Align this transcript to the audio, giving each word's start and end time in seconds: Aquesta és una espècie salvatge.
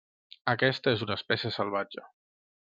Aquesta 0.53 0.95
és 0.95 1.05
una 1.07 1.19
espècie 1.21 1.53
salvatge. 1.61 2.09